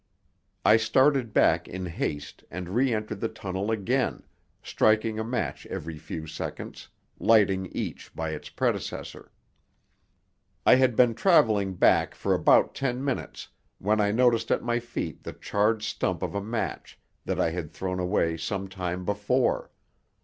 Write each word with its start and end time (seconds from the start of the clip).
I 0.65 0.77
started 0.77 1.31
back 1.31 1.67
in 1.67 1.85
haste 1.85 2.43
and 2.49 2.69
reentered 2.69 3.19
the 3.19 3.29
tunnel 3.29 3.69
again, 3.69 4.23
striking 4.63 5.19
a 5.19 5.23
match 5.23 5.67
every 5.67 5.99
few 5.99 6.25
seconds, 6.25 6.87
lighting 7.19 7.67
each 7.67 8.11
by 8.15 8.31
its 8.31 8.49
predecessor. 8.49 9.31
I 10.65 10.73
had 10.73 10.95
been 10.95 11.13
travelling 11.13 11.75
back 11.75 12.15
for 12.15 12.33
about 12.33 12.73
ten 12.73 13.05
minutes 13.05 13.49
when 13.77 14.01
I 14.01 14.11
noticed 14.11 14.49
at 14.49 14.63
my 14.63 14.79
feet 14.79 15.21
the 15.21 15.33
charred 15.33 15.83
stump 15.83 16.23
of 16.23 16.33
a 16.33 16.41
match 16.41 16.99
that 17.25 17.39
I 17.39 17.51
had 17.51 17.69
thrown 17.71 17.99
away 17.99 18.37
some 18.37 18.67
time 18.67 19.05
before. 19.05 19.69